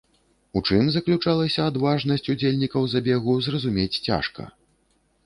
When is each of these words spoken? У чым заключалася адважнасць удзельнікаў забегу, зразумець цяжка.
У 0.59 0.61
чым 0.67 0.87
заключалася 0.93 1.67
адважнасць 1.71 2.29
удзельнікаў 2.35 2.87
забегу, 2.95 3.37
зразумець 3.49 4.01
цяжка. 4.09 4.49